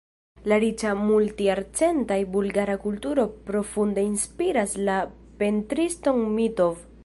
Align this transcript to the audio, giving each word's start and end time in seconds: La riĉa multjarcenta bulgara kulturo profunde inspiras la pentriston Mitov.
La 0.51 0.55
riĉa 0.61 0.93
multjarcenta 1.01 2.17
bulgara 2.37 2.77
kulturo 2.87 3.27
profunde 3.51 4.07
inspiras 4.09 4.75
la 4.89 4.99
pentriston 5.43 6.29
Mitov. 6.41 6.85